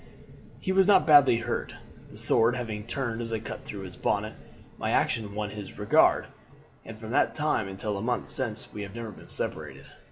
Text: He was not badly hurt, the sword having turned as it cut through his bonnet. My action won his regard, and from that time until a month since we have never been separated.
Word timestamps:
He 0.59 0.71
was 0.71 0.87
not 0.87 1.05
badly 1.05 1.37
hurt, 1.37 1.75
the 2.09 2.17
sword 2.17 2.55
having 2.55 2.87
turned 2.87 3.21
as 3.21 3.31
it 3.31 3.41
cut 3.45 3.65
through 3.65 3.81
his 3.83 3.95
bonnet. 3.95 4.33
My 4.79 4.89
action 4.89 5.35
won 5.35 5.51
his 5.51 5.77
regard, 5.77 6.25
and 6.83 6.97
from 6.97 7.11
that 7.11 7.35
time 7.35 7.67
until 7.67 7.99
a 7.99 8.01
month 8.01 8.27
since 8.27 8.73
we 8.73 8.81
have 8.81 8.95
never 8.95 9.11
been 9.11 9.27
separated. 9.27 9.85